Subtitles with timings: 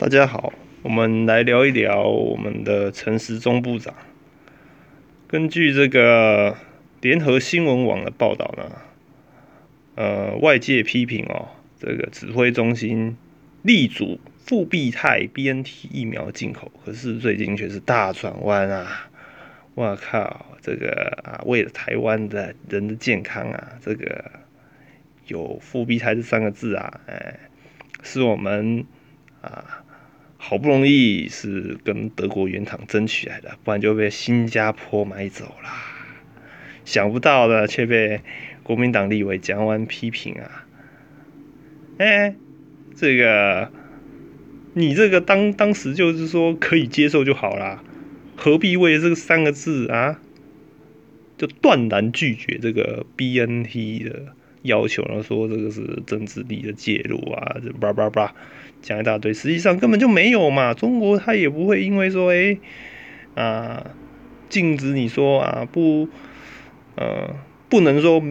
[0.00, 3.94] 大家好，我们来聊一聊我们的陈时中部长。
[5.28, 6.56] 根据这个
[7.02, 8.72] 联合新闻网的报道呢，
[9.96, 13.18] 呃，外界批评哦，这个指挥中心
[13.60, 19.10] 力主复必泰 BNT 疫苗进口，可是最近却是大转弯啊！
[19.74, 24.30] 我靠，这个啊，为了台湾的人的健康啊，这个
[25.26, 27.38] 有复必泰这三个字啊，哎，
[28.02, 28.86] 是我们
[29.42, 29.84] 啊。
[30.42, 35.68] 好不容易是跟德国原厂争取来的，不然就被新加坡买走了。
[36.86, 38.22] 想不到的却被
[38.62, 40.66] 国民党立委蒋万批评啊！
[41.98, 42.34] 哎，
[42.96, 43.70] 这个
[44.72, 47.84] 你这个当当时就是说可以接受就好啦，
[48.34, 50.20] 何必为这三个字啊，
[51.36, 55.22] 就断然拒绝这个 BNT 的要求呢？
[55.22, 58.34] 说这个是政治力的介入啊，这叭叭叭。
[58.82, 60.72] 讲一大堆，实际上根本就没有嘛。
[60.72, 62.56] 中国他也不会因为说，哎，
[63.34, 63.90] 啊，
[64.48, 66.08] 禁止你说啊，不，
[66.96, 67.36] 呃，
[67.68, 68.22] 不能说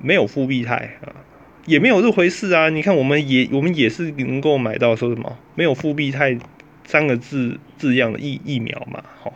[0.00, 1.26] 没有复必泰啊，
[1.66, 2.68] 也没有这回事啊。
[2.68, 6.38] 你看，我们也我们也是能够买到说什么没有复必泰
[6.84, 9.32] 三个字字样的疫疫苗嘛，哈。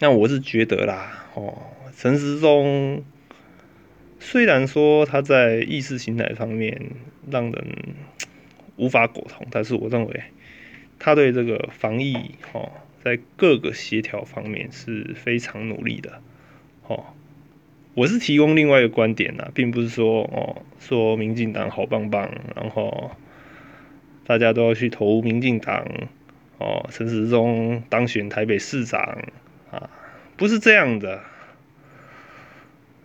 [0.00, 1.56] 那我是觉得啦，哦，
[1.96, 3.02] 陈时中
[4.18, 6.90] 虽然说他在意识形态上面
[7.30, 7.66] 让人。
[8.76, 10.22] 无法苟同，但是我认为
[10.98, 12.70] 他对这个防疫哦，
[13.02, 16.20] 在各个协调方面是非常努力的
[16.86, 17.04] 哦。
[17.94, 23.10] 我是提供另外一个观点呐，并不是说哦说民进党好棒棒，然后
[24.26, 25.86] 大家都要去投民进党
[26.58, 29.00] 哦，陈时中当选台北市长
[29.70, 29.88] 啊，
[30.36, 31.22] 不是这样的。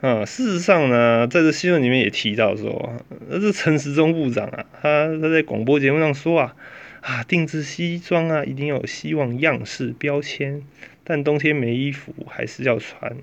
[0.02, 2.96] 啊，事实上呢，在这新闻里面也提到说，
[3.30, 6.56] 那是陈时中部长啊，他他在广播节目上说啊，
[7.02, 10.64] 啊，定制西装啊，一定要有希望样式标签，
[11.04, 13.16] 但冬天没衣服还是要穿。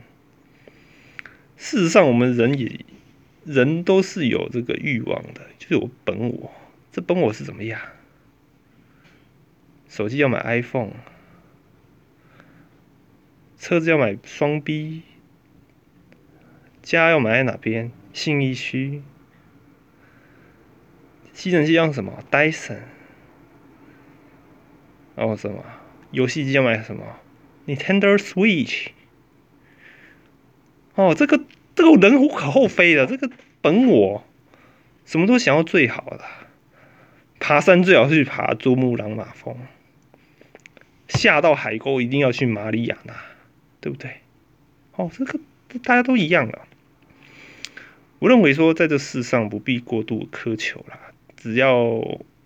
[1.56, 2.71] 事实上，我们人也
[3.44, 6.53] 人都是有这个欲望的，就是有本我。
[6.93, 7.81] 这本我是怎么样？
[9.88, 10.93] 手机要买 iPhone，
[13.59, 15.03] 车子要买双 B。
[16.91, 17.93] 家要买在哪边？
[18.15, 19.03] 信义区。
[21.34, 22.78] 吸尘器用什么？Dyson。
[25.15, 25.62] 哦什么？
[26.10, 27.04] 游戏机要买什么
[27.66, 28.88] ？Nintendo Switch。
[30.94, 31.44] 哦，这个
[31.75, 34.25] 这个人无可厚非的，这个本我
[35.05, 36.25] 什么都想要最好的。
[37.38, 39.56] 爬山最好是去爬珠穆朗玛峰，
[41.06, 43.15] 下到海沟一定要去马里亚纳，
[43.81, 44.22] 对不对？
[44.97, 45.38] 哦，这个
[45.84, 46.62] 大家都一样的。
[48.21, 50.99] 我认为说，在这世上不必过度苛求啦，
[51.37, 51.77] 只要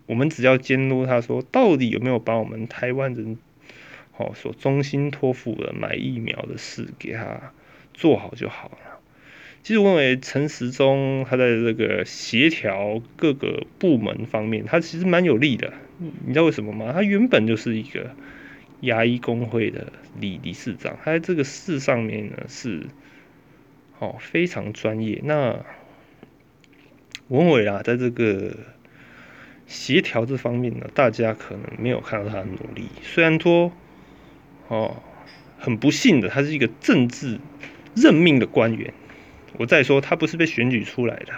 [0.05, 3.39] 我们只要监督他说，到底有没有把我们台湾人，
[4.19, 7.53] 哦所衷心托付的买疫苗的事给他
[7.95, 9.01] 做好就好了。
[9.63, 15.73] 其实我认为陈时中他在这个协调各个部门方面，他其实蛮有力的。
[15.99, 16.93] 你知道为什么吗？
[16.93, 18.11] 他原本就是一个
[18.81, 19.91] 牙医工会的
[20.21, 22.83] 理理事长，他在这个事上面呢是。
[24.03, 25.21] 哦，非常专业。
[25.23, 25.65] 那
[27.29, 28.53] 文伟啊，在这个
[29.69, 32.89] 协调这方面呢，大家可能没有看到他的努力。
[33.01, 33.71] 虽然说，
[34.67, 35.01] 哦，
[35.57, 37.39] 很不幸的，他是一个政治
[37.95, 38.93] 任命的官员。
[39.57, 41.33] 我再说，他不是被选举出来的，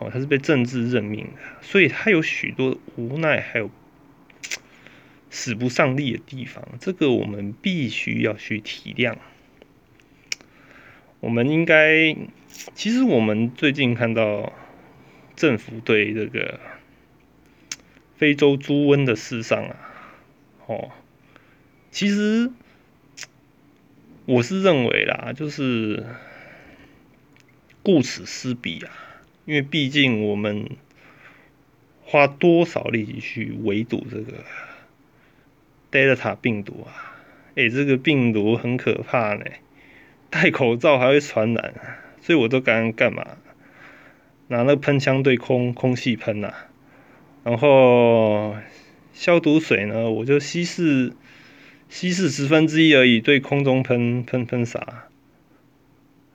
[0.00, 3.70] 哦，他是被政治任命的，所以他有许多无奈，还有
[5.30, 6.66] 使不上力的地方。
[6.80, 9.14] 这个我们必须要去体谅。
[11.22, 12.16] 我们应该，
[12.74, 14.52] 其实我们最近看到
[15.36, 16.58] 政府对这个
[18.16, 19.76] 非洲猪瘟的事上啊，
[20.66, 20.90] 哦，
[21.92, 22.50] 其实
[24.24, 26.04] 我是认为啦，就是
[27.84, 28.90] 顾此失彼啊，
[29.44, 30.70] 因为毕竟我们
[32.04, 34.44] 花多少力气去围堵这个
[35.92, 37.14] Delta 病毒啊，
[37.54, 39.44] 哎，这个病毒很可怕呢。
[40.32, 41.74] 戴口罩还会传染，
[42.22, 43.36] 所以我都敢干嘛？
[44.48, 46.54] 拿那喷枪对空空气喷呐，
[47.44, 48.56] 然后
[49.12, 51.12] 消毒水呢，我就稀释
[51.90, 55.08] 稀释十分之一而已，对空中喷喷喷洒，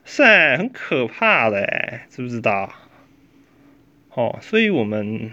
[0.06, 0.24] 是
[0.58, 2.72] 很可怕的，知不知道？
[4.14, 5.32] 哦，所以我们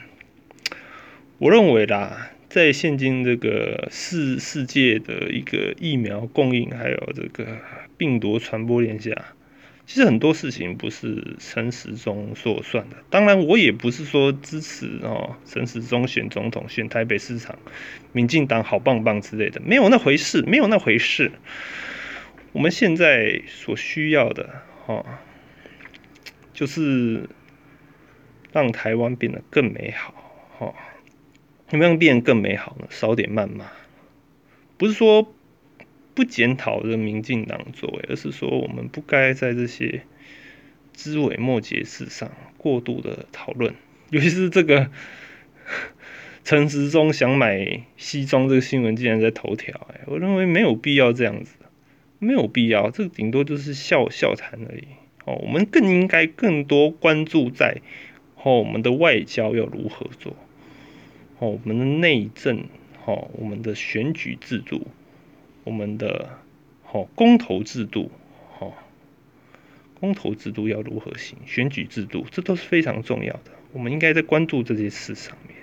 [1.36, 7.58] 我认为啦，在现今这个世世界的一个疫苗供应，还有这个。
[7.96, 9.12] 病毒传播链下，
[9.86, 12.96] 其实很多事情不是陈时中说算的。
[13.08, 17.56] 当然，我也不是说支持哦，陈时中选总统、选台北市长，
[18.12, 21.32] 民进党好棒棒之类的，没有那回事，没有那回事。
[22.52, 24.50] 我们现在所需要的，
[24.86, 25.06] 哦，
[26.52, 27.28] 就是
[28.52, 30.14] 让台湾变得更美好，
[30.58, 30.74] 哦，
[31.68, 32.86] 怎么样变得更美好呢？
[32.90, 33.66] 少点谩骂，
[34.76, 35.32] 不是说。
[36.16, 40.02] 不检讨的民进党作为，而是说我们不该在这些
[40.92, 43.74] 枝微末节事上过度的讨论，
[44.10, 44.92] 尤其是这个
[46.44, 51.56] 陈时中想买西装这个新闻竟然在头条，哎，我认为没有必要这样子，
[52.20, 54.84] 没有必要，这顶多就是笑笑谈而已。
[55.24, 57.78] 哦，我们更应该更多关注在
[58.40, 60.36] 哦，我们的外交要如何做，
[61.38, 62.64] 哦，我们的内政，
[63.04, 64.86] 哦，我们的选举制度。
[65.64, 66.40] 我们的
[66.82, 68.10] 好公投制度，
[68.52, 68.76] 好
[69.98, 71.38] 公投制度要如何行？
[71.46, 73.50] 选举制度，这都是非常重要的。
[73.72, 75.56] 我们应该在关注这些事上面。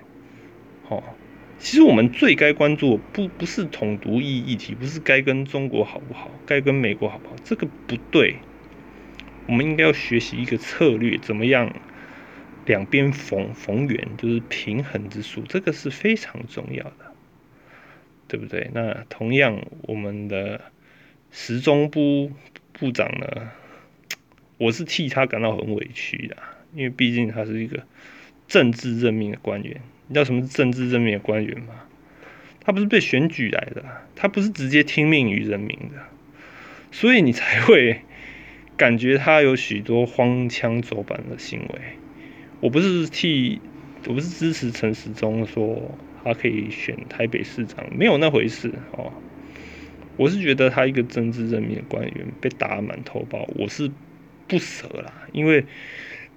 [0.84, 1.16] 好，
[1.60, 8.38] 其实我们最该关注不不是统独议议题，不是该跟中国好不好，该跟美国好不好，这个不对。
[9.48, 11.76] 我们应该要学习一个策略，怎么样
[12.66, 17.12] 两边逢逢源，就是平衡之术，这个是非常重要的。
[18.28, 18.72] 对不对？
[18.74, 20.62] 那同样，我们的
[21.32, 22.32] 时钟部
[22.72, 23.52] 部长呢，
[24.58, 26.38] 我是替他感到很委屈的，
[26.74, 27.84] 因为毕竟他是一个
[28.48, 29.82] 政治任命的官员。
[30.08, 31.84] 你知道什么是政治任命的官员吗？
[32.62, 33.84] 他不是被选举来的，
[34.16, 36.02] 他不是直接听命于人民的，
[36.90, 38.00] 所以你才会
[38.78, 41.82] 感觉他有许多荒腔走板的行为。
[42.62, 43.60] 我不是替，
[44.08, 45.98] 我不是支持陈时中说。
[46.24, 49.12] 他可以选台北市长，没有那回事哦。
[50.18, 53.90] 我是觉得他一个政治任命的官员被打满头包，我是
[54.48, 55.12] 不舍啦。
[55.32, 55.66] 因为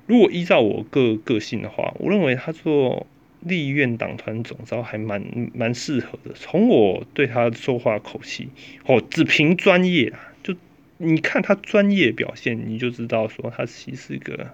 [0.06, 3.06] 如果依照我个个性的话，我认为他做
[3.40, 5.22] 立院党团总召还蛮
[5.52, 6.32] 蛮适合的。
[6.32, 8.48] 从我对他说话口气，
[8.86, 10.56] 哦，只凭专业啊，就
[10.96, 14.48] 你看他专业表现，你就知道说他其实一个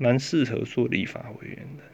[0.00, 1.84] 蛮适合做立法委员的。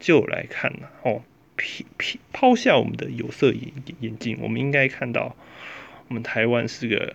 [0.00, 1.22] 就来看呐，哦。
[1.62, 3.70] 抛抛抛下我们的有色眼
[4.00, 5.36] 眼镜，我们应该看到，
[6.08, 7.14] 我们台湾是个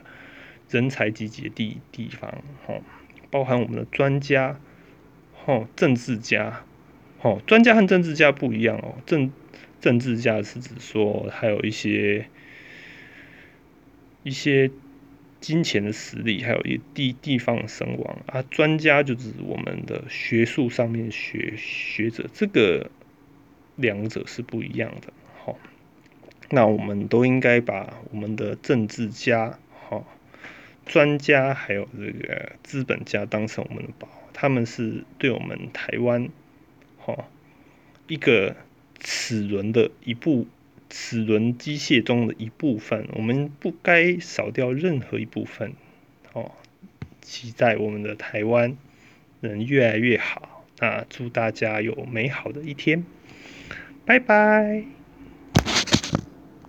[0.69, 2.83] 人才济济的地地方，哦，
[3.31, 4.59] 包含我们的专家，
[5.47, 6.61] 哦，政治家，
[7.23, 9.33] 哦，专家和政治家不一样哦，政
[9.81, 12.27] 政治家是指说还有一些
[14.21, 14.69] 一些
[15.45, 22.89] 金钱的实力，还有一地地方的声望啊，专家就指我们的学术上面学学者，这个。
[23.77, 25.11] 两者是不一样的，
[25.43, 25.59] 好，
[26.49, 29.59] 那我们都应该把我们的政治家、
[29.89, 30.07] 好
[30.85, 36.29] 专家，还有这个资本家当成我们的宝，他们是对我们台湾，
[36.97, 37.29] 好
[38.07, 38.55] 一个
[39.01, 40.47] 齿轮的一部
[40.97, 45.73] 齿轮机械中的一部分，我们不该少掉任何一部分，
[46.31, 46.53] 哦，
[47.21, 48.77] 期待我们的台湾
[49.41, 53.03] 能越来越好，那祝大家有美好的一天。
[54.05, 54.85] 拜拜。